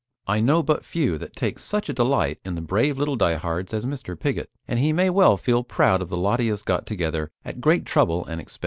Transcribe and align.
I 0.25 0.39
know 0.39 0.63
but 0.63 0.83
few 0.83 1.19
that 1.19 1.35
take 1.35 1.59
such 1.59 1.87
a 1.87 1.93
delight 1.93 2.39
in 2.43 2.55
the 2.55 2.61
brave 2.61 2.97
little 2.97 3.15
'die 3.15 3.35
hards' 3.35 3.71
as 3.71 3.85
Mr. 3.85 4.19
Pigott, 4.19 4.49
and 4.67 4.79
he 4.79 4.91
may 4.91 5.11
well 5.11 5.37
feel 5.37 5.63
proud 5.63 6.01
of 6.01 6.09
the 6.09 6.17
lot 6.17 6.39
he 6.39 6.47
has 6.47 6.63
got 6.63 6.87
together 6.87 7.29
at 7.45 7.61
great 7.61 7.85
trouble 7.85 8.25
and 8.25 8.41
expense." 8.41 8.59